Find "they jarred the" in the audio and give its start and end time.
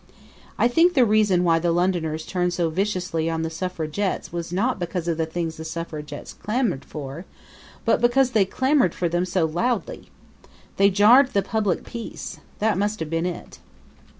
10.77-11.43